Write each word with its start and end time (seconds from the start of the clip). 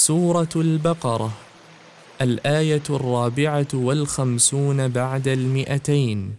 سورة 0.00 0.48
البقرة 0.56 1.32
الآية 2.20 2.82
الرابعة 2.90 3.66
والخمسون 3.74 4.88
بعد 4.88 5.28
المئتين. 5.28 6.34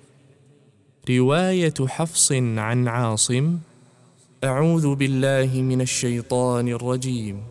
رواية 1.10 1.74
حفص 1.88 2.32
عن 2.58 2.88
عاصم 2.88 3.58
أعوذ 4.44 4.96
بالله 4.96 5.62
من 5.62 5.82
الشيطان 5.82 6.68
الرجيم. 6.68 7.44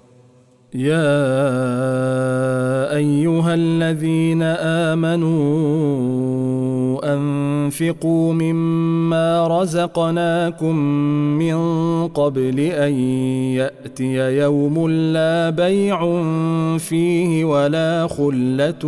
يا 0.74 1.10
أيها 2.96 3.54
الذين 3.54 4.42
آمنوا 4.92 5.40
وأنفقوا 6.96 8.32
مما 8.32 9.60
رزقناكم 9.60 10.76
من 11.38 11.58
قبل 12.08 12.60
أن 12.60 12.92
يأتي 13.58 14.14
يوم 14.14 14.88
لا 14.88 15.50
بيع 15.50 15.98
فيه 16.78 17.44
ولا 17.44 18.06
خلة 18.06 18.84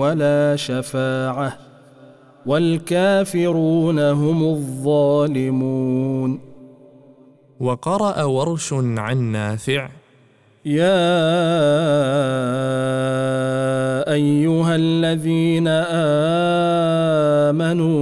ولا 0.00 0.56
شفاعة 0.56 1.56
والكافرون 2.46 3.98
هم 3.98 4.42
الظالمون. 4.42 6.40
وقرأ 7.60 8.22
ورش 8.22 8.72
عن 8.72 9.18
نافع 9.18 9.88
يا 10.66 10.82
أيها 14.12 14.76
الذين 14.76 15.68
آمنوا 17.46 17.92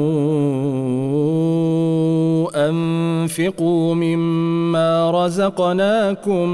أنفقوا 2.68 3.94
مما 3.94 5.10
رزقناكم 5.10 6.48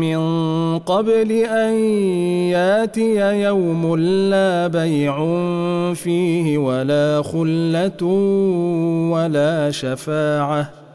من 0.00 0.18
قبل 0.78 1.32
أن 1.32 1.74
ياتي 2.50 3.42
يوم 3.42 3.96
لا 4.30 4.66
بيع 4.66 5.16
فيه 5.94 6.58
ولا 6.58 7.22
خلة 7.22 8.02
ولا 9.12 9.70
شفاعة 9.70 10.85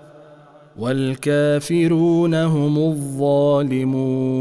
والكافرون 0.80 2.34
هم 2.36 2.78
الظالمون. 2.78 4.32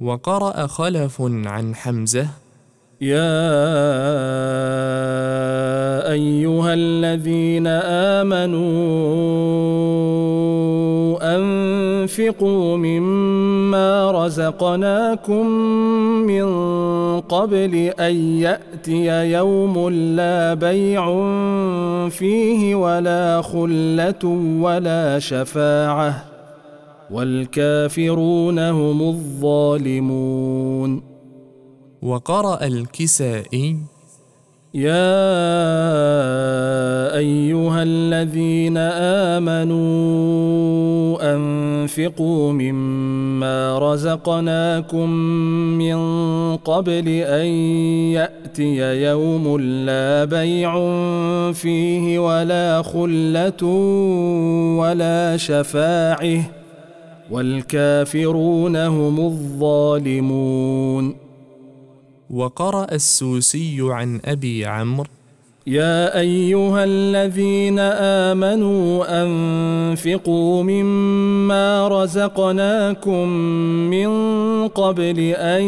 وقرأ 0.00 0.66
خلف 0.66 1.22
عن 1.22 1.74
حمزة 1.74 2.26
يا 3.00 3.38
أيها 6.12 6.74
الذين 6.74 7.66
آمنوا 8.16 8.58
انفقوا 12.18 12.76
مما 12.76 14.10
رزقناكم 14.10 15.46
من 16.26 16.46
قبل 17.20 17.74
ان 18.00 18.14
ياتي 18.40 19.06
يوم 19.32 19.88
لا 19.90 20.54
بيع 20.54 21.04
فيه 22.08 22.74
ولا 22.74 23.42
خله 23.42 24.24
ولا 24.60 25.18
شفاعه 25.18 26.24
والكافرون 27.10 28.58
هم 28.58 29.02
الظالمون 29.02 31.02
وقرأ 32.02 32.66
الكسائي 32.66 33.76
يا 34.74 35.08
ايها 37.16 37.82
الذين 37.82 38.76
امنوا 39.36 41.34
انفقوا 41.88 42.52
مما 42.52 43.78
رزقناكم 43.78 45.10
من 45.78 45.96
قبل 46.56 47.08
ان 47.08 47.46
ياتي 48.12 49.02
يوم 49.02 49.60
لا 49.60 50.24
بيع 50.24 50.72
فيه 51.52 52.18
ولا 52.18 52.82
خله 52.82 53.64
ولا 54.78 55.36
شفاعه 55.36 56.50
والكافرون 57.30 58.76
هم 58.76 59.20
الظالمون. 59.20 61.16
وقرأ 62.30 62.86
السوسي 62.92 63.78
عن 63.80 64.20
أبي 64.24 64.66
عمرو 64.66 65.08
يا 65.68 66.18
أيها 66.18 66.84
الذين 66.84 67.78
آمنوا 67.78 69.04
أنفقوا 69.22 70.62
مما 70.62 71.88
رزقناكم 71.88 73.28
من 73.92 74.08
قبل 74.68 75.18
أن 75.36 75.62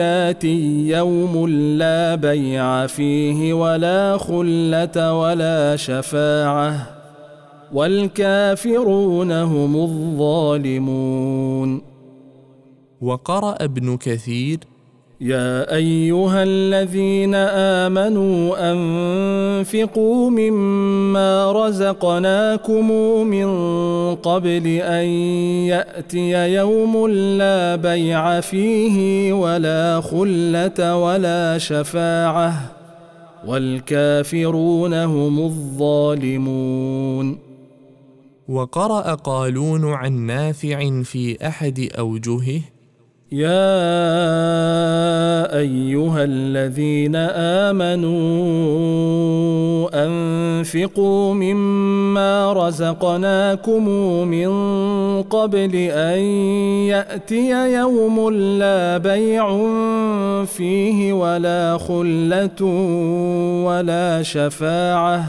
ياتي 0.00 0.88
يوم 0.88 1.48
لا 1.48 2.14
بيع 2.14 2.86
فيه 2.86 3.52
ولا 3.52 4.18
خلة 4.18 5.14
ولا 5.20 5.76
شفاعة 5.76 6.86
والكافرون 7.72 9.32
هم 9.32 9.76
الظالمون. 9.76 11.70
وقرأ 13.00 13.56
ابن 13.60 13.96
كثير 13.96 14.58
يا 15.20 15.74
أيها 15.74 16.42
الذين 16.42 17.34
آمنوا 17.34 18.72
أنفقوا 18.72 20.30
مما 20.30 21.52
رزقناكم 21.52 22.90
من 23.26 23.48
قبل 24.14 24.66
أن 24.66 25.04
يأتي 25.66 26.54
يوم 26.54 27.08
لا 27.08 27.76
بيع 27.76 28.40
فيه 28.40 29.32
ولا 29.32 30.00
خلة 30.00 30.96
ولا 30.96 31.58
شفاعة 31.58 32.54
والكافرون 33.46 34.94
هم 34.94 35.38
الظالمون. 35.38 37.38
وقرأ 38.48 39.14
قالون 39.14 39.92
عن 39.92 40.12
نافع 40.12 41.02
في 41.02 41.46
أحد 41.46 41.88
أوجهه 41.98 42.60
يا 43.32 43.58
أيها 45.58 46.24
الذين 46.24 47.16
آمنوا 47.66 48.08
أنفقوا 50.06 51.34
مما 51.34 52.52
رزقناكم 52.52 53.88
من 54.28 54.48
قبل 55.22 55.74
أن 55.92 56.18
يأتي 56.88 57.72
يوم 57.72 58.30
لا 58.30 58.98
بيع 58.98 59.48
فيه 60.44 61.12
ولا 61.12 61.78
خلة 61.78 62.62
ولا 63.64 64.22
شفاعة 64.22 65.24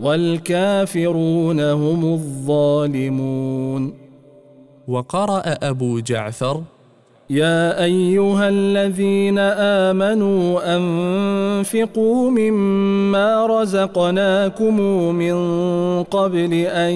والكافرون 0.00 1.60
هم 1.60 2.04
الظالمون. 2.12 3.92
وقرأ 4.88 5.42
أبو 5.62 6.00
جعفر 6.00 6.62
يا 7.30 7.84
أيها 7.84 8.48
الذين 8.48 9.38
آمنوا 9.38 10.76
أنفقوا 10.76 12.30
مما 12.30 13.46
رزقناكم 13.46 14.80
من 15.14 15.36
قبل 16.02 16.52
أن 16.54 16.92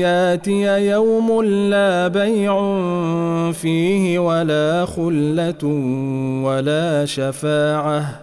ياتي 0.00 0.88
يوم 0.88 1.42
لا 1.42 2.08
بيع 2.08 2.54
فيه 3.52 4.18
ولا 4.18 4.86
خلة 4.86 5.64
ولا 6.44 7.04
شفاعة 7.04 8.20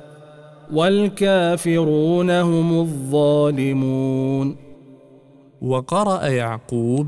والكافرون 0.73 2.31
هم 2.31 2.79
الظالمون. 2.79 4.55
وقرأ 5.61 6.27
يعقوب 6.27 7.07